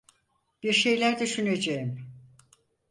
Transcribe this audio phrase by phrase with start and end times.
[0.63, 2.05] Bir şeyler düşüneceğim.